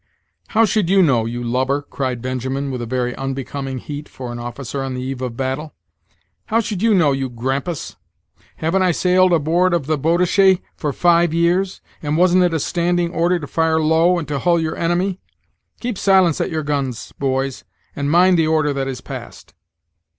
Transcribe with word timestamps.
"How 0.47 0.65
should 0.65 0.89
you 0.89 1.03
know, 1.03 1.25
you 1.27 1.43
lubber?" 1.43 1.83
cried 1.83 2.23
Benjamin, 2.23 2.71
with 2.71 2.81
a 2.81 2.87
very 2.87 3.15
unbecoming 3.15 3.77
heat 3.77 4.09
for 4.09 4.31
an 4.31 4.39
officer 4.39 4.81
on 4.81 4.95
the 4.95 5.01
eve 5.03 5.21
of 5.21 5.37
battle 5.37 5.75
"how 6.47 6.59
should 6.59 6.81
you 6.81 6.95
know, 6.95 7.11
you 7.11 7.29
grampus? 7.29 7.97
Haven't 8.55 8.81
I 8.81 8.93
sailed 8.93 9.31
aboard 9.31 9.75
of 9.75 9.85
the 9.85 9.99
Boadishy 9.99 10.63
for 10.75 10.91
five 10.91 11.35
years? 11.35 11.81
and 12.01 12.17
wasn't 12.17 12.43
it 12.43 12.51
a 12.51 12.59
standing 12.59 13.11
order 13.11 13.37
to 13.37 13.45
fire 13.45 13.79
low, 13.79 14.17
and 14.17 14.27
to 14.29 14.39
hull 14.39 14.59
your 14.59 14.75
enemy! 14.75 15.19
Keep 15.81 15.99
silence 15.99 16.41
at 16.41 16.49
your 16.49 16.63
guns, 16.63 17.11
boys 17.19 17.63
and 17.95 18.09
mind 18.09 18.39
the 18.39 18.47
order 18.47 18.73
that 18.73 18.87
is 18.87 19.01
passed." 19.01 19.53